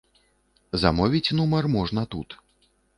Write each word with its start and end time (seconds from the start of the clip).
Замовіць 0.85 1.33
нумар 1.37 1.63
можна 1.77 2.01
тут. 2.17 2.29